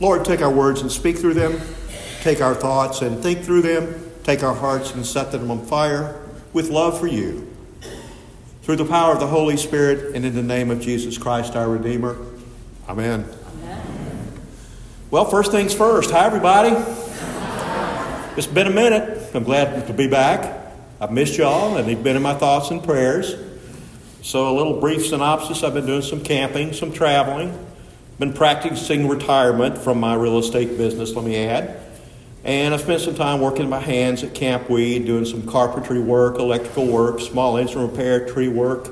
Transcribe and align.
Lord, 0.00 0.24
take 0.24 0.40
our 0.42 0.50
words 0.50 0.80
and 0.80 0.90
speak 0.90 1.18
through 1.18 1.34
them. 1.34 1.60
Take 2.22 2.40
our 2.40 2.54
thoughts 2.54 3.02
and 3.02 3.22
think 3.22 3.44
through 3.44 3.62
them. 3.62 4.10
Take 4.24 4.42
our 4.42 4.54
hearts 4.54 4.94
and 4.94 5.06
set 5.06 5.30
them 5.30 5.50
on 5.50 5.64
fire 5.66 6.20
with 6.52 6.70
love 6.70 6.98
for 6.98 7.06
you. 7.06 7.54
Through 8.62 8.76
the 8.76 8.84
power 8.86 9.12
of 9.12 9.20
the 9.20 9.26
Holy 9.26 9.56
Spirit 9.56 10.16
and 10.16 10.24
in 10.24 10.34
the 10.34 10.42
name 10.42 10.70
of 10.70 10.80
Jesus 10.80 11.18
Christ, 11.18 11.54
our 11.54 11.68
Redeemer. 11.68 12.16
Amen. 12.88 13.26
Amen. 13.62 14.32
Well, 15.10 15.26
first 15.26 15.50
things 15.50 15.74
first. 15.74 16.10
Hi, 16.10 16.24
everybody. 16.24 16.74
It's 18.36 18.46
been 18.48 18.66
a 18.66 18.70
minute. 18.70 19.30
I'm 19.34 19.44
glad 19.44 19.86
to 19.86 19.92
be 19.92 20.08
back. 20.08 20.62
I've 21.00 21.12
missed 21.12 21.36
y'all, 21.36 21.76
and 21.76 21.88
you've 21.88 22.02
been 22.02 22.16
in 22.16 22.22
my 22.22 22.34
thoughts 22.34 22.70
and 22.70 22.82
prayers. 22.82 23.36
So, 24.22 24.48
a 24.48 24.54
little 24.56 24.80
brief 24.80 25.06
synopsis 25.06 25.62
I've 25.62 25.74
been 25.74 25.86
doing 25.86 26.02
some 26.02 26.24
camping, 26.24 26.72
some 26.72 26.90
traveling, 26.90 27.52
been 28.18 28.32
practicing 28.32 29.08
retirement 29.08 29.78
from 29.78 29.98
my 29.98 30.14
real 30.14 30.38
estate 30.38 30.76
business, 30.76 31.14
let 31.14 31.24
me 31.24 31.36
add. 31.44 31.80
And 32.44 32.74
I 32.74 32.76
spent 32.76 33.00
some 33.00 33.14
time 33.14 33.40
working 33.40 33.68
my 33.70 33.80
hands 33.80 34.22
at 34.22 34.34
Camp 34.34 34.68
Weed, 34.68 35.06
doing 35.06 35.24
some 35.24 35.46
carpentry 35.46 35.98
work, 35.98 36.38
electrical 36.38 36.86
work, 36.86 37.20
small 37.20 37.56
instrument 37.56 37.92
repair, 37.92 38.28
tree 38.28 38.48
work. 38.48 38.90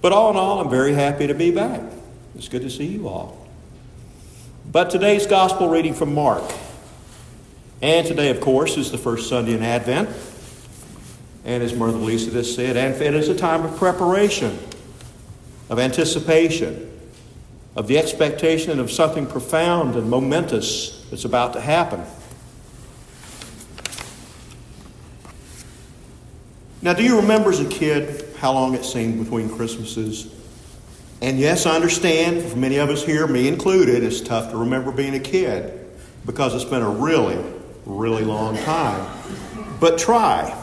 But 0.00 0.12
all 0.12 0.30
in 0.30 0.36
all, 0.36 0.60
I'm 0.60 0.70
very 0.70 0.92
happy 0.92 1.28
to 1.28 1.34
be 1.34 1.52
back. 1.52 1.82
It's 2.34 2.48
good 2.48 2.62
to 2.62 2.70
see 2.70 2.86
you 2.86 3.08
all. 3.08 3.46
But 4.70 4.90
today's 4.90 5.26
gospel 5.26 5.68
reading 5.68 5.94
from 5.94 6.14
Mark. 6.14 6.42
And 7.80 8.06
today, 8.06 8.30
of 8.30 8.40
course, 8.40 8.76
is 8.76 8.90
the 8.90 8.98
first 8.98 9.28
Sunday 9.28 9.54
in 9.54 9.62
Advent. 9.62 10.08
And 11.44 11.62
as 11.62 11.74
Mother 11.74 11.96
Lisa 11.96 12.30
just 12.30 12.54
said, 12.54 12.76
Advent 12.76 13.14
is 13.14 13.28
a 13.28 13.34
time 13.34 13.64
of 13.64 13.76
preparation, 13.76 14.58
of 15.70 15.78
anticipation, 15.78 16.89
of 17.76 17.86
the 17.86 17.98
expectation 17.98 18.78
of 18.78 18.90
something 18.90 19.26
profound 19.26 19.94
and 19.94 20.10
momentous 20.10 21.06
that's 21.10 21.24
about 21.24 21.52
to 21.52 21.60
happen. 21.60 22.02
Now, 26.82 26.94
do 26.94 27.02
you 27.02 27.20
remember 27.20 27.50
as 27.50 27.60
a 27.60 27.68
kid 27.68 28.24
how 28.38 28.52
long 28.52 28.74
it 28.74 28.84
seemed 28.84 29.22
between 29.22 29.54
Christmases? 29.54 30.34
And 31.20 31.38
yes, 31.38 31.66
I 31.66 31.74
understand 31.74 32.42
for 32.42 32.56
many 32.56 32.78
of 32.78 32.88
us 32.88 33.04
here, 33.04 33.26
me 33.26 33.46
included, 33.46 34.02
it's 34.02 34.22
tough 34.22 34.50
to 34.50 34.56
remember 34.56 34.90
being 34.90 35.14
a 35.14 35.20
kid 35.20 35.78
because 36.24 36.54
it's 36.54 36.64
been 36.64 36.82
a 36.82 36.88
really, 36.88 37.38
really 37.84 38.24
long 38.24 38.56
time. 38.58 39.06
But 39.78 39.98
try. 39.98 40.56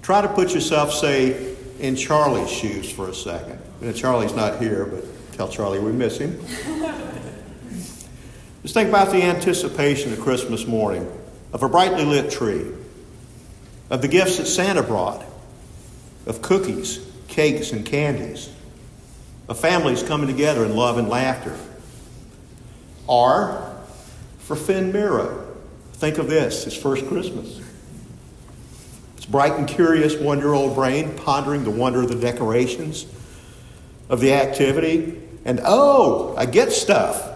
Try 0.00 0.22
to 0.22 0.28
put 0.28 0.54
yourself, 0.54 0.92
say, 0.92 1.54
in 1.78 1.94
Charlie's 1.94 2.50
shoes 2.50 2.90
for 2.90 3.08
a 3.08 3.14
second. 3.14 3.58
And 3.82 3.94
Charlie's 3.94 4.34
not 4.34 4.60
here, 4.60 4.86
but 4.86 5.04
Tell 5.32 5.48
Charlie 5.48 5.78
we 5.78 5.92
miss 5.92 6.18
him. 6.18 6.38
Just 8.62 8.74
think 8.74 8.88
about 8.88 9.10
the 9.10 9.22
anticipation 9.22 10.12
of 10.12 10.20
Christmas 10.20 10.66
morning, 10.66 11.10
of 11.52 11.62
a 11.62 11.68
brightly 11.68 12.04
lit 12.04 12.30
tree, 12.30 12.64
of 13.90 14.02
the 14.02 14.08
gifts 14.08 14.36
that 14.36 14.46
Santa 14.46 14.82
brought, 14.82 15.24
of 16.26 16.42
cookies, 16.42 17.04
cakes, 17.28 17.72
and 17.72 17.84
candies, 17.84 18.50
of 19.48 19.58
families 19.58 20.02
coming 20.02 20.28
together 20.28 20.64
in 20.64 20.76
love 20.76 20.98
and 20.98 21.08
laughter. 21.08 21.58
Or, 23.06 23.76
for 24.38 24.54
Finn 24.54 24.92
Miro, 24.92 25.56
think 25.94 26.18
of 26.18 26.28
this 26.28 26.64
his 26.64 26.76
first 26.76 27.06
Christmas. 27.06 27.60
His 29.16 29.26
bright 29.26 29.54
and 29.54 29.66
curious 29.66 30.16
one 30.16 30.38
year 30.38 30.52
old 30.52 30.74
brain 30.74 31.16
pondering 31.16 31.64
the 31.64 31.70
wonder 31.70 32.02
of 32.02 32.08
the 32.08 32.14
decorations 32.14 33.06
of 34.08 34.20
the 34.20 34.34
activity, 34.34 35.21
and 35.44 35.60
oh, 35.64 36.34
I 36.36 36.46
get 36.46 36.72
stuff. 36.72 37.28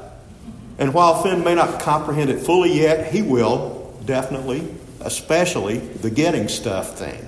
And 0.78 0.92
while 0.92 1.22
Finn 1.22 1.42
may 1.42 1.54
not 1.54 1.80
comprehend 1.80 2.30
it 2.30 2.40
fully 2.40 2.78
yet, 2.78 3.12
he 3.12 3.22
will, 3.22 3.98
definitely, 4.04 4.74
especially 5.00 5.78
the 5.78 6.10
getting 6.10 6.48
stuff 6.48 6.98
thing. 6.98 7.26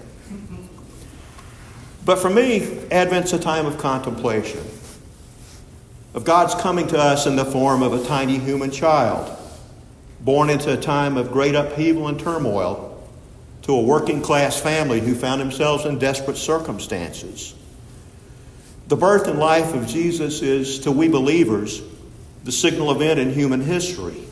But 2.04 2.18
for 2.18 2.30
me, 2.30 2.86
Advent's 2.90 3.32
a 3.32 3.38
time 3.38 3.66
of 3.66 3.78
contemplation, 3.78 4.64
of 6.14 6.24
God's 6.24 6.54
coming 6.54 6.86
to 6.88 6.98
us 6.98 7.26
in 7.26 7.36
the 7.36 7.44
form 7.44 7.82
of 7.82 7.92
a 7.92 8.02
tiny 8.06 8.38
human 8.38 8.70
child, 8.70 9.36
born 10.20 10.48
into 10.48 10.72
a 10.72 10.76
time 10.76 11.16
of 11.16 11.30
great 11.30 11.54
upheaval 11.54 12.08
and 12.08 12.18
turmoil, 12.18 12.86
to 13.62 13.74
a 13.74 13.82
working 13.82 14.22
class 14.22 14.58
family 14.58 15.00
who 15.00 15.14
found 15.14 15.40
themselves 15.40 15.84
in 15.84 15.98
desperate 15.98 16.38
circumstances. 16.38 17.54
The 18.88 18.96
birth 18.96 19.28
and 19.28 19.38
life 19.38 19.74
of 19.74 19.86
Jesus 19.86 20.40
is, 20.40 20.78
to 20.80 20.90
we 20.92 21.08
believers, 21.08 21.82
the 22.44 22.52
signal 22.52 22.90
event 22.90 23.20
in 23.20 23.30
human 23.30 23.60
history. 23.60 24.24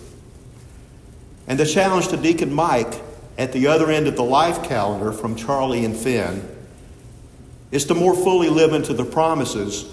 And 1.46 1.60
the 1.60 1.66
challenge 1.66 2.08
to 2.08 2.16
Deacon 2.16 2.54
Mike 2.54 3.02
at 3.36 3.52
the 3.52 3.66
other 3.66 3.90
end 3.90 4.08
of 4.08 4.16
the 4.16 4.24
life 4.24 4.66
calendar 4.66 5.12
from 5.12 5.36
Charlie 5.36 5.84
and 5.84 5.94
Finn 5.94 6.48
is 7.70 7.84
to 7.84 7.94
more 7.94 8.14
fully 8.14 8.48
live 8.48 8.72
into 8.72 8.94
the 8.94 9.04
promises 9.04 9.84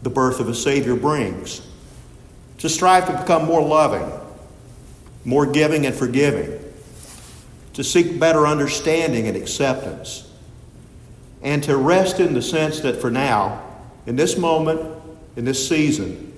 the 0.00 0.08
birth 0.08 0.40
of 0.40 0.48
a 0.48 0.54
Savior 0.54 0.96
brings, 0.96 1.60
to 2.58 2.70
strive 2.70 3.06
to 3.08 3.12
become 3.12 3.44
more 3.44 3.60
loving, 3.60 4.10
more 5.26 5.44
giving 5.44 5.84
and 5.84 5.94
forgiving, 5.94 6.58
to 7.74 7.84
seek 7.84 8.18
better 8.18 8.46
understanding 8.46 9.26
and 9.26 9.36
acceptance, 9.36 10.30
and 11.42 11.62
to 11.64 11.76
rest 11.76 12.20
in 12.20 12.32
the 12.32 12.42
sense 12.42 12.80
that 12.80 13.02
for 13.02 13.10
now, 13.10 13.67
in 14.08 14.16
this 14.16 14.38
moment, 14.38 14.80
in 15.36 15.44
this 15.44 15.68
season, 15.68 16.32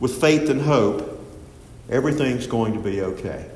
with 0.00 0.20
faith 0.20 0.50
and 0.50 0.60
hope, 0.60 1.24
everything's 1.88 2.48
going 2.48 2.72
to 2.72 2.80
be 2.80 3.02
okay. 3.02 3.48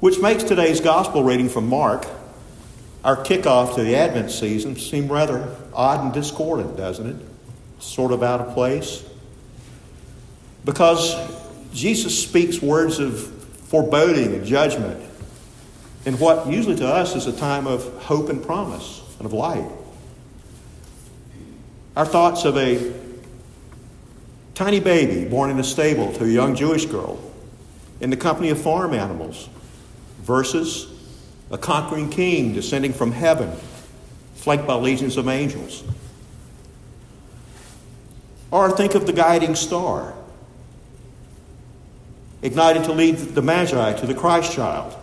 Which 0.00 0.18
makes 0.20 0.42
today's 0.42 0.80
gospel 0.80 1.22
reading 1.22 1.50
from 1.50 1.68
Mark, 1.68 2.06
our 3.04 3.14
kickoff 3.14 3.74
to 3.74 3.82
the 3.82 3.94
Advent 3.94 4.30
season, 4.30 4.74
seem 4.76 5.12
rather 5.12 5.54
odd 5.74 6.02
and 6.02 6.14
discordant, 6.14 6.78
doesn't 6.78 7.06
it? 7.06 7.26
Sort 7.78 8.10
of 8.10 8.22
out 8.22 8.40
of 8.40 8.54
place. 8.54 9.04
Because 10.64 11.14
Jesus 11.74 12.22
speaks 12.22 12.62
words 12.62 13.00
of 13.00 13.20
foreboding 13.68 14.32
and 14.32 14.46
judgment 14.46 15.04
in 16.06 16.18
what 16.18 16.46
usually 16.46 16.76
to 16.76 16.88
us 16.88 17.14
is 17.14 17.26
a 17.26 17.36
time 17.36 17.66
of 17.66 17.84
hope 18.04 18.30
and 18.30 18.42
promise 18.42 19.02
and 19.18 19.26
of 19.26 19.34
light. 19.34 19.70
Our 21.96 22.04
thoughts 22.04 22.44
of 22.44 22.58
a 22.58 22.92
tiny 24.54 24.80
baby 24.80 25.26
born 25.26 25.48
in 25.48 25.58
a 25.58 25.64
stable 25.64 26.12
to 26.12 26.24
a 26.24 26.28
young 26.28 26.54
Jewish 26.54 26.84
girl 26.84 27.18
in 28.02 28.10
the 28.10 28.18
company 28.18 28.50
of 28.50 28.60
farm 28.60 28.92
animals 28.92 29.48
versus 30.20 30.92
a 31.50 31.56
conquering 31.56 32.10
king 32.10 32.52
descending 32.52 32.92
from 32.92 33.12
heaven, 33.12 33.50
flanked 34.34 34.66
by 34.66 34.74
legions 34.74 35.16
of 35.16 35.26
angels. 35.26 35.84
Or 38.50 38.70
think 38.70 38.94
of 38.94 39.06
the 39.06 39.14
guiding 39.14 39.54
star, 39.54 40.12
ignited 42.42 42.84
to 42.84 42.92
lead 42.92 43.16
the 43.16 43.40
Magi 43.40 43.94
to 43.94 44.06
the 44.06 44.14
Christ 44.14 44.52
child, 44.52 44.94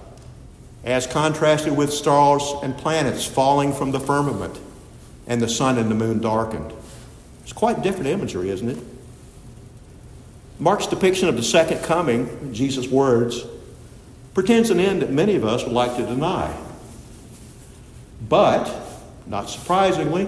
as 0.83 1.07
contrasted 1.07 1.75
with 1.75 1.91
stars 1.91 2.43
and 2.61 2.77
planets 2.77 3.25
falling 3.25 3.73
from 3.73 3.91
the 3.91 3.99
firmament 3.99 4.59
and 5.25 5.41
the 5.41 5.49
sun 5.49 5.79
and 5.79 5.89
the 5.89 5.95
moon 5.95 6.21
darkened. 6.21 6.71
It's 7.43 7.53
quite 7.53 7.81
different 7.81 8.07
imagery, 8.07 8.49
isn't 8.49 8.69
it? 8.69 8.77
Mark's 10.59 10.87
depiction 10.87 11.27
of 11.27 11.35
the 11.35 11.43
second 11.43 11.83
coming, 11.83 12.53
Jesus' 12.53 12.87
words, 12.87 13.45
pretends 14.33 14.69
an 14.69 14.79
end 14.79 15.01
that 15.01 15.11
many 15.11 15.35
of 15.35 15.43
us 15.43 15.63
would 15.63 15.73
like 15.73 15.95
to 15.97 16.05
deny. 16.05 16.55
But, 18.29 18.73
not 19.25 19.49
surprisingly, 19.49 20.27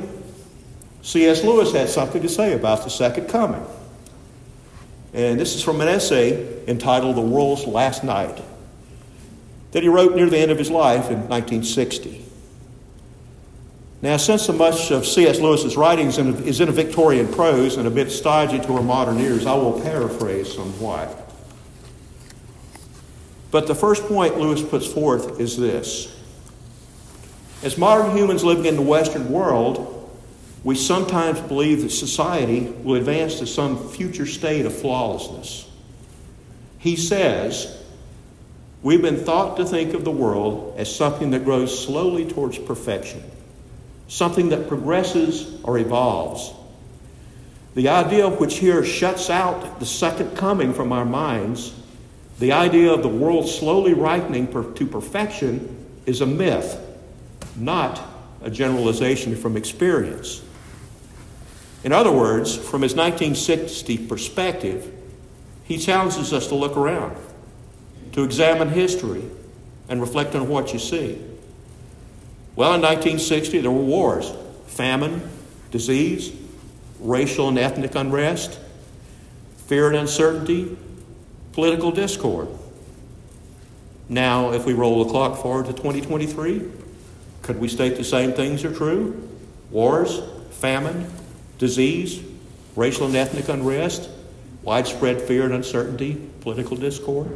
C.S. 1.02 1.44
Lewis 1.44 1.72
had 1.72 1.90
something 1.90 2.22
to 2.22 2.30
say 2.30 2.54
about 2.54 2.84
the 2.84 2.90
second 2.90 3.28
coming. 3.30 3.66
And 5.14 5.40
this 5.40 5.56
is 5.56 5.64
from 5.64 5.80
an 5.80 5.88
essay 5.88 6.66
entitled 6.68 7.16
The 7.16 7.22
World's 7.22 7.66
Last 7.66 8.04
Night 8.04 8.42
that 9.72 9.84
he 9.84 9.90
wrote 9.90 10.16
near 10.16 10.30
the 10.30 10.38
end 10.38 10.52
of 10.52 10.58
his 10.58 10.72
life 10.72 11.10
in 11.10 11.28
1960. 11.30 12.25
Now, 14.02 14.18
since 14.18 14.44
so 14.44 14.54
much 14.54 14.92
of 14.92 15.06
C.S. 15.06 15.40
Lewis's 15.40 15.78
writings 15.78 16.18
is 16.18 16.60
in 16.60 16.70
a 16.70 16.72
Victorian 16.72 17.32
prose 17.32 17.78
and 17.78 17.88
a 17.88 17.92
bit 17.92 18.12
stodgy 18.12 18.60
to 18.60 18.74
our 18.74 18.84
modern 18.84 19.20
ears, 19.20 19.46
I 19.46 19.56
will 19.56 19.80
paraphrase 19.82 20.54
somewhat. 20.54 21.22
But 23.52 23.68
the 23.68 23.76
first 23.76 24.04
point 24.04 24.38
Lewis 24.38 24.62
puts 24.62 24.86
forth 24.86 25.40
is 25.40 25.58
this 25.58 26.14
As 27.64 27.78
modern 27.78 28.16
humans 28.16 28.44
living 28.44 28.66
in 28.66 28.76
the 28.76 28.82
Western 28.82 29.32
world, 29.32 29.92
we 30.66 30.76
sometimes 30.76 31.40
believe 31.40 31.82
that 31.84 31.92
society 31.92 32.62
will 32.84 32.96
advance 32.96 33.40
to 33.40 33.48
some 33.48 33.90
future 33.90 34.26
state 34.26 34.66
of 34.66 34.78
flawlessness. 34.78 35.70
He 36.80 36.98
says, 36.98 37.82
We've 38.84 39.02
been 39.02 39.24
thought 39.24 39.58
to 39.58 39.66
think 39.66 39.94
of 39.94 40.04
the 40.04 40.12
world 40.12 40.76
as 40.78 40.94
something 40.94 41.32
that 41.32 41.46
grows 41.46 41.86
slowly 41.86 42.26
towards 42.26 42.60
perfection 42.60 43.24
something 44.08 44.50
that 44.50 44.68
progresses 44.68 45.62
or 45.64 45.78
evolves. 45.78 46.54
The 47.76 47.90
idea 47.90 48.30
which 48.30 48.58
here 48.58 48.86
shuts 48.86 49.30
out 49.30 49.80
the 49.80 49.86
second 49.86 50.38
coming 50.38 50.74
from 50.74 50.92
our 50.92 51.06
minds, 51.06 51.74
the 52.40 52.54
idea 52.54 52.94
of 52.94 53.04
the 53.04 53.10
world 53.10 53.50
slowly 53.50 53.94
ripening 53.94 54.48
to 54.76 54.86
perfection, 54.86 55.86
is 56.06 56.22
a 56.22 56.26
myth, 56.26 56.80
not 57.56 58.02
a 58.42 58.50
generalization 58.50 59.36
from 59.36 59.58
experience. 59.58 60.42
In 61.84 61.92
other 61.92 62.12
words, 62.12 62.56
from 62.56 62.82
his 62.82 62.96
1960 62.96 64.08
perspective, 64.08 64.92
he 65.66 65.78
challenges 65.78 66.32
us 66.32 66.48
to 66.48 66.56
look 66.56 66.78
around, 66.78 67.16
to 68.14 68.24
examine 68.24 68.70
history, 68.70 69.24
and 69.90 70.00
reflect 70.00 70.36
on 70.36 70.48
what 70.48 70.74
you 70.74 70.80
see. 70.80 71.22
Well, 72.56 72.74
in 72.74 72.82
1960, 72.82 73.60
there 73.60 73.72
were 73.72 73.82
wars, 73.82 74.32
famine, 74.68 75.30
disease, 75.72 76.32
racial 77.00 77.50
and 77.50 77.60
ethnic 77.60 77.96
unrest, 77.96 78.60
fear 79.68 79.88
and 79.88 79.98
uncertainty, 79.98 80.78
political 81.52 81.92
discord. 81.92 82.48
Now, 84.08 84.54
if 84.54 84.66
we 84.66 84.74
roll 84.74 85.04
the 85.04 85.12
clock 85.12 85.42
forward 85.42 85.66
to 85.66 85.74
2023, 85.74 86.72
could 87.42 87.60
we 87.60 87.68
state 87.68 87.98
the 87.98 88.04
same 88.04 88.32
things 88.32 88.64
are 88.64 88.74
true? 88.74 89.28
Wars, 89.70 90.22
famine, 90.52 91.12
disease, 91.58 92.24
racial 92.76 93.08
and 93.08 93.16
ethnic 93.16 93.50
unrest, 93.50 94.10
widespread 94.64 95.22
fear 95.22 95.44
and 95.44 95.54
uncertainty, 95.54 96.16
political 96.42 96.78
discord? 96.78 97.28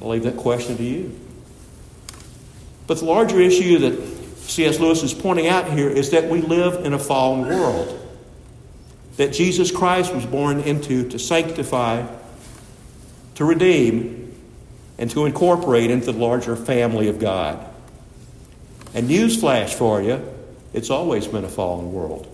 I'll 0.00 0.08
leave 0.08 0.22
that 0.22 0.36
question 0.36 0.76
to 0.78 0.82
you. 0.82 1.25
But 2.86 2.98
the 2.98 3.04
larger 3.04 3.40
issue 3.40 3.78
that 3.78 4.00
C.S. 4.38 4.78
Lewis 4.78 5.02
is 5.02 5.12
pointing 5.12 5.48
out 5.48 5.70
here 5.70 5.88
is 5.88 6.10
that 6.10 6.28
we 6.28 6.40
live 6.40 6.84
in 6.84 6.92
a 6.92 6.98
fallen 6.98 7.48
world, 7.48 8.00
that 9.16 9.32
Jesus 9.32 9.70
Christ 9.70 10.14
was 10.14 10.24
born 10.24 10.60
into 10.60 11.08
to 11.10 11.18
sanctify, 11.18 12.06
to 13.34 13.44
redeem, 13.44 14.34
and 14.98 15.10
to 15.10 15.26
incorporate 15.26 15.90
into 15.90 16.12
the 16.12 16.18
larger 16.18 16.56
family 16.56 17.08
of 17.08 17.18
God. 17.18 17.64
And 18.94 19.10
newsflash 19.10 19.74
for 19.74 20.00
you, 20.00 20.22
it's 20.72 20.90
always 20.90 21.26
been 21.26 21.44
a 21.44 21.48
fallen 21.48 21.92
world. 21.92 22.32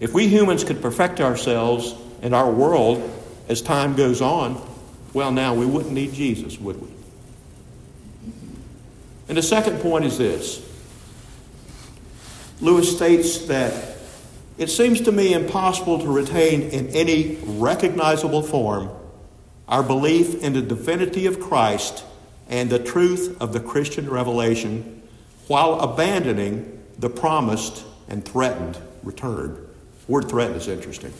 If 0.00 0.14
we 0.14 0.28
humans 0.28 0.64
could 0.64 0.80
perfect 0.80 1.20
ourselves 1.20 1.94
and 2.22 2.34
our 2.34 2.50
world 2.50 3.08
as 3.48 3.62
time 3.62 3.96
goes 3.96 4.20
on, 4.20 4.60
well, 5.12 5.30
now 5.30 5.54
we 5.54 5.66
wouldn't 5.66 5.92
need 5.92 6.14
Jesus, 6.14 6.58
would 6.58 6.80
we? 6.80 6.97
And 9.28 9.36
the 9.36 9.42
second 9.42 9.80
point 9.80 10.04
is 10.04 10.18
this 10.18 10.64
Lewis 12.60 12.94
states 12.94 13.46
that 13.46 13.96
it 14.56 14.68
seems 14.68 15.00
to 15.02 15.12
me 15.12 15.34
impossible 15.34 16.00
to 16.00 16.08
retain 16.08 16.62
in 16.62 16.88
any 16.88 17.38
recognizable 17.44 18.42
form 18.42 18.90
our 19.68 19.82
belief 19.82 20.42
in 20.42 20.54
the 20.54 20.62
divinity 20.62 21.26
of 21.26 21.38
Christ 21.38 22.04
and 22.48 22.70
the 22.70 22.78
truth 22.78 23.36
of 23.40 23.52
the 23.52 23.60
Christian 23.60 24.08
revelation 24.10 25.02
while 25.46 25.78
abandoning 25.80 26.82
the 26.98 27.10
promised 27.10 27.84
and 28.08 28.24
threatened 28.24 28.78
return. 29.02 29.64
Word 30.08 30.28
threatened 30.28 30.56
is 30.56 30.68
interesting. 30.68 31.12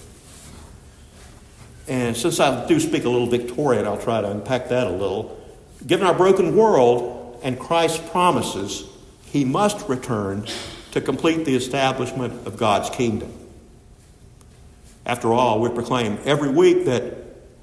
And 1.87 2.16
since 2.16 2.40
I 2.40 2.66
do 2.66 2.81
speak 2.81 3.05
a 3.05 3.08
little 3.08 3.28
Victorian, 3.28 3.87
I'll 3.87 3.99
try 3.99 4.20
to 4.20 4.31
unpack 4.31 4.69
that 4.70 4.87
a 4.87 4.90
little. 4.90 5.38
Given 5.87 6.06
our 6.06 6.14
broken 6.14 6.56
world 6.56 7.18
and 7.43 7.58
Christ 7.58 8.06
promises, 8.11 8.85
he 9.26 9.44
must 9.44 9.88
return 9.88 10.46
to 10.93 11.00
complete 11.00 11.44
the 11.44 11.55
establishment 11.55 12.46
of 12.46 12.56
God's 12.56 12.90
kingdom. 12.90 13.32
After 15.05 15.32
all, 15.32 15.61
we 15.61 15.69
proclaim 15.70 16.19
every 16.25 16.50
week 16.50 16.85
that 16.87 17.14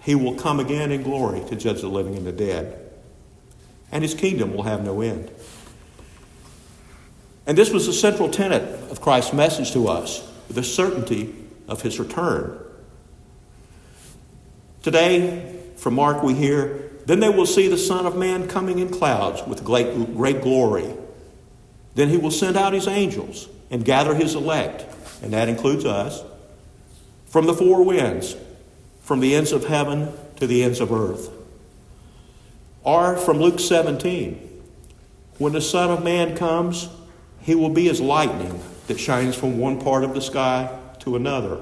he 0.01 0.15
will 0.15 0.35
come 0.35 0.59
again 0.59 0.91
in 0.91 1.03
glory 1.03 1.43
to 1.49 1.55
judge 1.55 1.81
the 1.81 1.87
living 1.87 2.15
and 2.15 2.25
the 2.25 2.31
dead, 2.31 2.79
and 3.91 4.03
his 4.03 4.13
kingdom 4.13 4.53
will 4.53 4.63
have 4.63 4.83
no 4.83 5.01
end. 5.01 5.31
And 7.47 7.57
this 7.57 7.71
was 7.71 7.85
the 7.85 7.93
central 7.93 8.29
tenet 8.29 8.63
of 8.89 9.01
Christ's 9.01 9.33
message 9.33 9.71
to 9.73 9.87
us 9.87 10.27
the 10.49 10.63
certainty 10.63 11.33
of 11.67 11.81
his 11.81 11.99
return. 11.99 12.59
Today, 14.83 15.59
from 15.77 15.95
Mark, 15.95 16.21
we 16.21 16.35
hear, 16.35 16.84
Then 17.05 17.19
they 17.19 17.29
will 17.29 17.45
see 17.45 17.67
the 17.67 17.77
Son 17.77 18.05
of 18.05 18.15
Man 18.15 18.47
coming 18.47 18.79
in 18.79 18.89
clouds 18.89 19.43
with 19.47 19.63
great, 19.63 19.93
great 20.15 20.41
glory. 20.41 20.93
Then 21.93 22.09
he 22.09 22.17
will 22.17 22.31
send 22.31 22.57
out 22.57 22.73
his 22.73 22.87
angels 22.87 23.47
and 23.69 23.85
gather 23.85 24.15
his 24.15 24.35
elect, 24.35 24.85
and 25.21 25.33
that 25.33 25.47
includes 25.47 25.85
us, 25.85 26.23
from 27.27 27.45
the 27.45 27.53
four 27.53 27.83
winds, 27.83 28.35
from 29.01 29.19
the 29.19 29.35
ends 29.35 29.51
of 29.51 29.65
heaven 29.65 30.11
to 30.37 30.47
the 30.47 30.63
ends 30.63 30.79
of 30.79 30.91
earth. 30.91 31.29
Or 32.83 33.17
from 33.17 33.39
Luke 33.39 33.59
17, 33.59 34.63
when 35.37 35.53
the 35.53 35.61
Son 35.61 35.89
of 35.89 36.03
Man 36.03 36.35
comes, 36.35 36.89
he 37.41 37.55
will 37.55 37.69
be 37.69 37.89
as 37.89 38.01
lightning 38.01 38.61
that 38.87 38.99
shines 38.99 39.35
from 39.35 39.57
one 39.57 39.79
part 39.79 40.03
of 40.03 40.13
the 40.13 40.21
sky 40.21 40.79
to 40.99 41.15
another. 41.15 41.59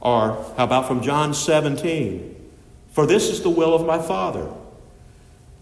Or, 0.00 0.52
how 0.56 0.64
about 0.64 0.86
from 0.86 1.02
John 1.02 1.34
17? 1.34 2.37
For 2.98 3.06
this 3.06 3.28
is 3.28 3.42
the 3.42 3.48
will 3.48 3.76
of 3.76 3.86
my 3.86 4.00
Father, 4.00 4.50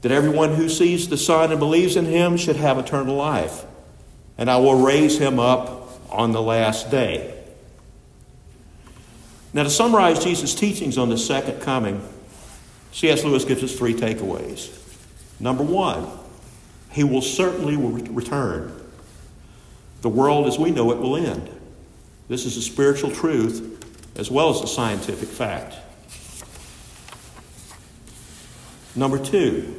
that 0.00 0.10
everyone 0.10 0.54
who 0.54 0.70
sees 0.70 1.10
the 1.10 1.18
Son 1.18 1.50
and 1.50 1.60
believes 1.60 1.94
in 1.94 2.06
him 2.06 2.38
should 2.38 2.56
have 2.56 2.78
eternal 2.78 3.14
life, 3.14 3.66
and 4.38 4.50
I 4.50 4.56
will 4.56 4.80
raise 4.80 5.18
him 5.18 5.38
up 5.38 6.00
on 6.10 6.32
the 6.32 6.40
last 6.40 6.90
day. 6.90 7.38
Now, 9.52 9.64
to 9.64 9.68
summarize 9.68 10.24
Jesus' 10.24 10.54
teachings 10.54 10.96
on 10.96 11.10
the 11.10 11.18
second 11.18 11.60
coming, 11.60 12.00
C.S. 12.92 13.22
Lewis 13.22 13.44
gives 13.44 13.62
us 13.62 13.76
three 13.76 13.92
takeaways. 13.92 14.70
Number 15.38 15.62
one, 15.62 16.08
he 16.90 17.04
will 17.04 17.20
certainly 17.20 17.76
return. 17.76 18.72
The 20.00 20.08
world 20.08 20.46
as 20.46 20.58
we 20.58 20.70
know 20.70 20.90
it 20.90 20.96
will 20.96 21.18
end. 21.18 21.50
This 22.28 22.46
is 22.46 22.56
a 22.56 22.62
spiritual 22.62 23.10
truth 23.10 24.16
as 24.18 24.30
well 24.30 24.48
as 24.48 24.62
a 24.62 24.66
scientific 24.66 25.28
fact. 25.28 25.76
Number 28.96 29.22
two, 29.22 29.74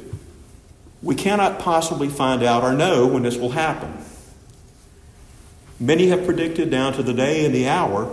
we 1.02 1.16
cannot 1.16 1.58
possibly 1.58 2.08
find 2.08 2.42
out 2.42 2.62
or 2.62 2.72
know 2.72 3.06
when 3.06 3.24
this 3.24 3.36
will 3.36 3.50
happen. 3.50 3.92
Many 5.80 6.08
have 6.08 6.24
predicted 6.24 6.70
down 6.70 6.92
to 6.94 7.02
the 7.02 7.12
day 7.12 7.44
and 7.44 7.54
the 7.54 7.68
hour 7.68 8.06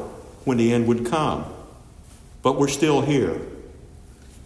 when 0.43 0.57
the 0.57 0.73
end 0.73 0.87
would 0.87 1.05
come, 1.05 1.45
but 2.43 2.59
we're 2.59 2.67
still 2.67 3.01
here. 3.01 3.39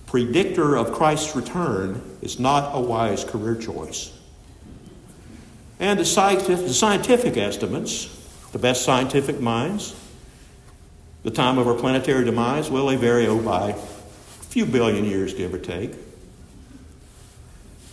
Predictor 0.06 0.76
of 0.76 0.94
Christ's 0.94 1.36
return 1.36 2.02
is 2.22 2.40
not 2.40 2.76
a 2.76 2.80
wise 2.80 3.24
career 3.24 3.56
choice. 3.56 4.12
And 5.80 6.00
the 6.00 6.06
scientific, 6.06 6.66
the 6.66 6.74
scientific 6.74 7.38
estimates, 7.38 8.08
the 8.52 8.60
best 8.60 8.84
scientific 8.84 9.40
minds, 9.40 9.96
the 11.24 11.32
time 11.32 11.58
of 11.58 11.68
our 11.68 11.74
planetary 11.74 12.26
demise, 12.26 12.70
well, 12.70 12.88
they 12.88 12.96
vary 12.96 13.28
oh, 13.28 13.40
by 13.40 13.72
a 13.72 13.74
few 13.74 14.66
billion 14.66 15.06
years, 15.06 15.34
give 15.34 15.54
or 15.54 15.60
take. 15.60 15.94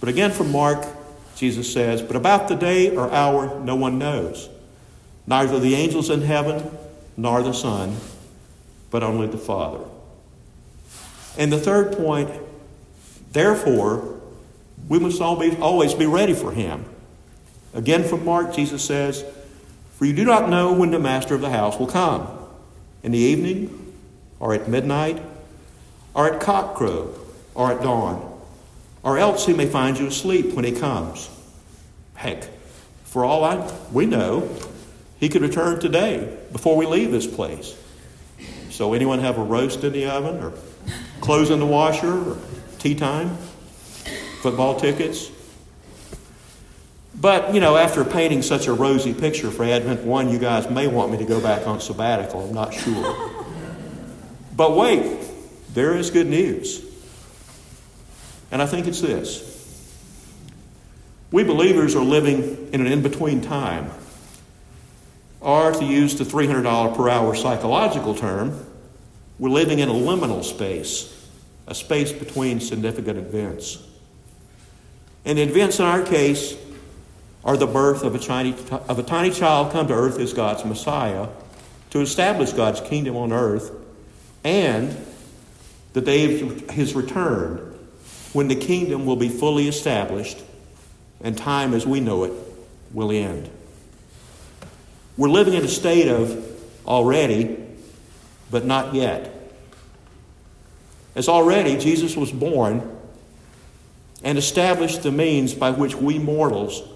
But 0.00 0.08
again, 0.08 0.30
from 0.30 0.52
Mark, 0.52 0.86
Jesus 1.36 1.72
says, 1.72 2.02
But 2.02 2.16
about 2.16 2.48
the 2.48 2.54
day 2.54 2.94
or 2.94 3.10
hour, 3.10 3.60
no 3.60 3.76
one 3.76 3.98
knows, 3.98 4.48
neither 5.26 5.58
the 5.58 5.74
angels 5.74 6.10
in 6.10 6.22
heaven 6.22 6.70
nor 7.16 7.42
the 7.42 7.52
Son, 7.52 7.96
but 8.90 9.02
only 9.02 9.26
the 9.26 9.38
Father. 9.38 9.84
And 11.38 11.52
the 11.52 11.58
third 11.58 11.96
point, 11.96 12.30
therefore, 13.32 14.20
we 14.88 14.98
must 14.98 15.20
always 15.20 15.94
be 15.94 16.06
ready 16.06 16.34
for 16.34 16.52
him. 16.52 16.84
Again, 17.74 18.04
from 18.04 18.24
Mark, 18.24 18.54
Jesus 18.54 18.84
says, 18.84 19.24
For 19.96 20.06
you 20.06 20.14
do 20.14 20.24
not 20.24 20.48
know 20.48 20.72
when 20.72 20.90
the 20.90 20.98
master 20.98 21.34
of 21.34 21.40
the 21.40 21.50
house 21.50 21.78
will 21.78 21.86
come 21.86 22.28
in 23.02 23.12
the 23.12 23.18
evening, 23.18 23.94
or 24.40 24.54
at 24.54 24.68
midnight, 24.68 25.20
or 26.14 26.32
at 26.32 26.40
cockcrow, 26.40 27.14
or 27.54 27.72
at 27.72 27.82
dawn, 27.82 28.35
or 29.06 29.18
else 29.18 29.46
he 29.46 29.54
may 29.54 29.66
find 29.66 29.96
you 29.96 30.08
asleep 30.08 30.52
when 30.52 30.64
he 30.64 30.72
comes. 30.72 31.30
Heck, 32.16 32.42
for 33.04 33.24
all 33.24 33.44
I, 33.44 33.72
we 33.92 34.04
know, 34.04 34.50
he 35.20 35.28
could 35.28 35.42
return 35.42 35.78
today 35.78 36.36
before 36.50 36.76
we 36.76 36.86
leave 36.86 37.12
this 37.12 37.26
place. 37.26 37.80
So, 38.70 38.94
anyone 38.94 39.20
have 39.20 39.38
a 39.38 39.44
roast 39.44 39.84
in 39.84 39.92
the 39.92 40.06
oven, 40.06 40.42
or 40.42 40.52
clothes 41.20 41.50
in 41.50 41.60
the 41.60 41.66
washer, 41.66 42.32
or 42.32 42.38
tea 42.80 42.96
time, 42.96 43.36
football 44.40 44.80
tickets? 44.80 45.30
But, 47.14 47.54
you 47.54 47.60
know, 47.60 47.76
after 47.76 48.04
painting 48.04 48.42
such 48.42 48.66
a 48.66 48.72
rosy 48.72 49.14
picture 49.14 49.52
for 49.52 49.62
Advent 49.64 50.02
1, 50.02 50.30
you 50.30 50.40
guys 50.40 50.68
may 50.68 50.88
want 50.88 51.12
me 51.12 51.18
to 51.18 51.24
go 51.24 51.40
back 51.40 51.68
on 51.68 51.80
sabbatical. 51.80 52.48
I'm 52.48 52.54
not 52.54 52.74
sure. 52.74 53.30
but 54.56 54.76
wait, 54.76 55.16
there 55.74 55.96
is 55.96 56.10
good 56.10 56.26
news. 56.26 56.82
And 58.50 58.62
I 58.62 58.66
think 58.66 58.86
it's 58.86 59.00
this 59.00 59.56
we 61.30 61.42
believers 61.42 61.94
are 61.94 62.04
living 62.04 62.68
in 62.72 62.80
an 62.80 62.86
in 62.86 63.02
between 63.02 63.40
time. 63.40 63.90
Or, 65.40 65.72
to 65.72 65.84
use 65.84 66.16
the 66.16 66.24
$300 66.24 66.96
per 66.96 67.08
hour 67.08 67.34
psychological 67.34 68.14
term, 68.14 68.64
we're 69.38 69.50
living 69.50 69.80
in 69.80 69.88
a 69.88 69.92
liminal 69.92 70.42
space, 70.42 71.28
a 71.66 71.74
space 71.74 72.10
between 72.10 72.58
significant 72.58 73.18
events. 73.18 73.82
And 75.24 75.38
the 75.38 75.42
events 75.42 75.78
in 75.78 75.84
our 75.84 76.02
case 76.02 76.56
are 77.44 77.56
the 77.56 77.66
birth 77.66 78.02
of 78.02 78.14
a, 78.14 78.18
tiny, 78.18 78.54
of 78.70 78.98
a 78.98 79.02
tiny 79.02 79.30
child 79.30 79.72
come 79.72 79.88
to 79.88 79.94
earth 79.94 80.18
as 80.18 80.32
God's 80.32 80.64
Messiah 80.64 81.28
to 81.90 82.00
establish 82.00 82.52
God's 82.52 82.80
kingdom 82.80 83.16
on 83.16 83.32
earth, 83.32 83.70
and 84.42 84.96
the 85.92 86.00
day 86.00 86.40
of 86.40 86.70
his 86.70 86.94
return 86.94 87.75
when 88.36 88.48
the 88.48 88.54
kingdom 88.54 89.06
will 89.06 89.16
be 89.16 89.30
fully 89.30 89.66
established 89.66 90.44
and 91.22 91.38
time 91.38 91.72
as 91.72 91.86
we 91.86 92.00
know 92.00 92.24
it 92.24 92.32
will 92.92 93.10
end. 93.10 93.48
We're 95.16 95.30
living 95.30 95.54
in 95.54 95.64
a 95.64 95.68
state 95.68 96.06
of 96.06 96.44
already, 96.86 97.56
but 98.50 98.66
not 98.66 98.94
yet. 98.94 99.32
As 101.14 101.30
already, 101.30 101.78
Jesus 101.78 102.14
was 102.14 102.30
born 102.30 102.94
and 104.22 104.36
established 104.36 105.02
the 105.02 105.10
means 105.10 105.54
by 105.54 105.70
which 105.70 105.94
we 105.94 106.18
mortals 106.18 106.86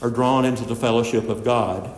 are 0.00 0.08
drawn 0.08 0.46
into 0.46 0.64
the 0.64 0.74
fellowship 0.74 1.28
of 1.28 1.44
God. 1.44 1.94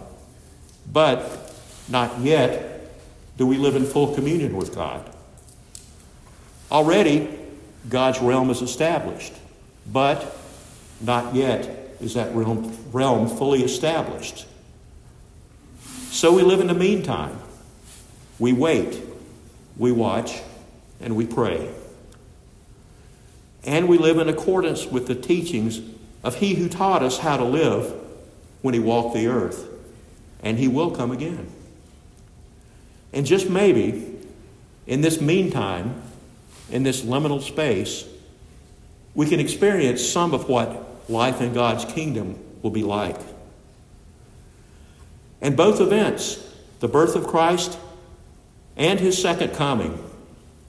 But 0.92 1.54
not 1.88 2.18
yet 2.18 2.90
do 3.36 3.46
we 3.46 3.58
live 3.58 3.76
in 3.76 3.84
full 3.84 4.16
communion 4.16 4.56
with 4.56 4.74
God. 4.74 5.08
Already, 6.72 7.37
God's 7.88 8.20
realm 8.20 8.50
is 8.50 8.62
established, 8.62 9.32
but 9.90 10.36
not 11.00 11.34
yet 11.34 11.96
is 12.00 12.14
that 12.14 12.34
realm, 12.34 12.76
realm 12.92 13.28
fully 13.28 13.62
established. 13.62 14.46
So 16.10 16.34
we 16.34 16.42
live 16.42 16.60
in 16.60 16.66
the 16.66 16.74
meantime. 16.74 17.38
We 18.38 18.52
wait, 18.52 19.00
we 19.76 19.92
watch, 19.92 20.40
and 21.00 21.16
we 21.16 21.26
pray. 21.26 21.70
And 23.64 23.88
we 23.88 23.98
live 23.98 24.18
in 24.18 24.28
accordance 24.28 24.86
with 24.86 25.06
the 25.06 25.14
teachings 25.14 25.80
of 26.22 26.36
He 26.36 26.54
who 26.54 26.68
taught 26.68 27.02
us 27.02 27.18
how 27.18 27.36
to 27.36 27.44
live 27.44 27.92
when 28.62 28.74
He 28.74 28.80
walked 28.80 29.14
the 29.14 29.26
earth. 29.26 29.68
And 30.42 30.58
He 30.58 30.68
will 30.68 30.90
come 30.90 31.10
again. 31.10 31.50
And 33.12 33.26
just 33.26 33.48
maybe, 33.48 34.18
in 34.86 35.00
this 35.00 35.20
meantime, 35.20 36.02
in 36.70 36.82
this 36.82 37.02
liminal 37.02 37.42
space, 37.42 38.04
we 39.14 39.28
can 39.28 39.40
experience 39.40 40.06
some 40.06 40.34
of 40.34 40.48
what 40.48 41.10
life 41.10 41.40
in 41.40 41.52
God's 41.52 41.84
kingdom 41.84 42.38
will 42.62 42.70
be 42.70 42.82
like. 42.82 43.18
And 45.40 45.56
both 45.56 45.80
events, 45.80 46.44
the 46.80 46.88
birth 46.88 47.16
of 47.16 47.26
Christ 47.26 47.78
and 48.76 49.00
his 49.00 49.20
second 49.20 49.54
coming, 49.54 49.98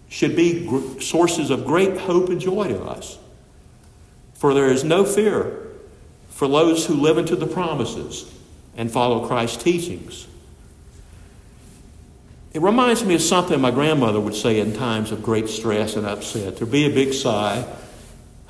should 0.10 0.36
be 0.36 1.00
sources 1.00 1.52
of 1.52 1.66
great 1.66 1.98
hope 1.98 2.30
and 2.30 2.42
joy 2.42 2.68
to 2.68 2.82
us. 2.84 3.18
For 4.34 4.54
there 4.54 4.72
is 4.72 4.84
no 4.84 5.06
fear 5.06 5.68
for 6.30 6.48
those 6.48 6.86
who 6.86 6.96
live 6.96 7.18
into 7.18 7.36
the 7.36 7.46
promises 7.46 8.34
and 8.76 8.90
follow 8.90 9.28
Christ's 9.28 9.62
teachings. 9.62 10.28
It 12.60 12.64
reminds 12.64 13.06
me 13.06 13.16
of 13.16 13.22
something 13.22 13.62
my 13.62 13.72
grandmother 13.72 14.20
would 14.20 14.36
say 14.36 14.60
in 14.60 14.74
times 14.74 15.14
of 15.14 15.24
great 15.24 15.48
stress 15.48 15.96
and 15.96 16.06
upset. 16.06 16.58
There'd 16.58 16.70
be 16.70 16.88
a 16.88 16.94
big 16.94 17.14
sigh. 17.14 17.64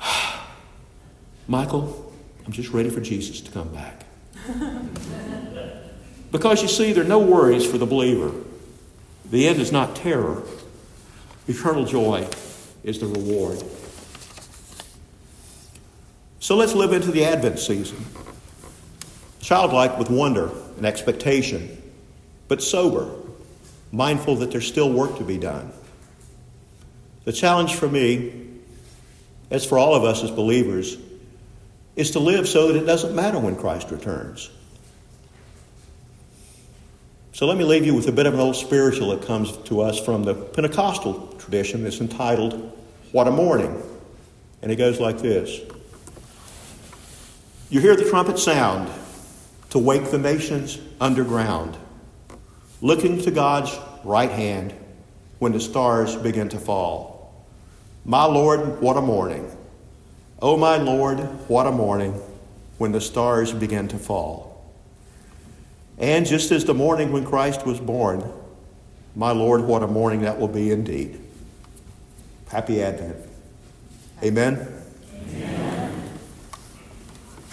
Michael, 1.46 2.12
I'm 2.44 2.50
just 2.50 2.70
ready 2.70 2.90
for 2.90 3.00
Jesus 3.00 3.40
to 3.40 3.52
come 3.52 3.68
back. 3.68 4.04
because 6.32 6.60
you 6.60 6.66
see, 6.66 6.92
there 6.92 7.04
are 7.04 7.06
no 7.06 7.20
worries 7.20 7.64
for 7.64 7.78
the 7.78 7.86
believer. 7.86 8.32
The 9.26 9.46
end 9.46 9.60
is 9.60 9.70
not 9.70 9.94
terror, 9.94 10.42
eternal 11.46 11.84
joy 11.84 12.26
is 12.82 12.98
the 12.98 13.06
reward. 13.06 13.62
So 16.40 16.56
let's 16.56 16.74
live 16.74 16.92
into 16.92 17.12
the 17.12 17.24
Advent 17.26 17.60
season. 17.60 18.04
Childlike 19.38 19.98
with 19.98 20.10
wonder 20.10 20.50
and 20.76 20.84
expectation, 20.84 21.80
but 22.48 22.60
sober 22.60 23.19
mindful 23.92 24.36
that 24.36 24.50
there's 24.50 24.66
still 24.66 24.92
work 24.92 25.18
to 25.18 25.24
be 25.24 25.38
done. 25.38 25.72
The 27.24 27.32
challenge 27.32 27.74
for 27.74 27.88
me, 27.88 28.48
as 29.50 29.64
for 29.64 29.78
all 29.78 29.94
of 29.94 30.04
us 30.04 30.22
as 30.22 30.30
believers, 30.30 30.96
is 31.96 32.12
to 32.12 32.18
live 32.18 32.48
so 32.48 32.68
that 32.68 32.82
it 32.82 32.86
doesn't 32.86 33.14
matter 33.14 33.38
when 33.38 33.56
Christ 33.56 33.90
returns. 33.90 34.50
So 37.32 37.46
let 37.46 37.56
me 37.56 37.64
leave 37.64 37.86
you 37.86 37.94
with 37.94 38.06
a 38.08 38.12
bit 38.12 38.26
of 38.26 38.34
an 38.34 38.40
old 38.40 38.56
spiritual 38.56 39.16
that 39.16 39.26
comes 39.26 39.56
to 39.56 39.80
us 39.80 39.98
from 39.98 40.24
the 40.24 40.34
Pentecostal 40.34 41.28
tradition. 41.38 41.86
It's 41.86 42.00
entitled, 42.00 42.76
What 43.12 43.28
a 43.28 43.30
Morning. 43.30 43.82
And 44.62 44.70
it 44.70 44.76
goes 44.76 45.00
like 45.00 45.18
this 45.18 45.60
You 47.70 47.80
hear 47.80 47.96
the 47.96 48.08
trumpet 48.08 48.38
sound 48.38 48.90
to 49.70 49.78
wake 49.78 50.10
the 50.10 50.18
nations 50.18 50.78
underground 51.00 51.76
looking 52.80 53.20
to 53.22 53.30
God's 53.30 53.76
right 54.04 54.30
hand 54.30 54.72
when 55.38 55.52
the 55.52 55.60
stars 55.60 56.16
begin 56.16 56.48
to 56.50 56.58
fall. 56.58 57.44
My 58.04 58.24
Lord, 58.24 58.80
what 58.80 58.96
a 58.96 59.02
morning. 59.02 59.50
Oh, 60.40 60.56
my 60.56 60.76
Lord, 60.76 61.18
what 61.48 61.66
a 61.66 61.72
morning 61.72 62.12
when 62.78 62.92
the 62.92 63.00
stars 63.00 63.52
begin 63.52 63.88
to 63.88 63.98
fall. 63.98 64.70
And 65.98 66.24
just 66.24 66.50
as 66.50 66.64
the 66.64 66.72
morning 66.72 67.12
when 67.12 67.26
Christ 67.26 67.66
was 67.66 67.78
born, 67.78 68.24
my 69.14 69.32
Lord, 69.32 69.62
what 69.62 69.82
a 69.82 69.86
morning 69.86 70.22
that 70.22 70.40
will 70.40 70.48
be 70.48 70.70
indeed. 70.70 71.20
Happy 72.48 72.82
Advent. 72.82 73.16
Amen. 74.22 74.66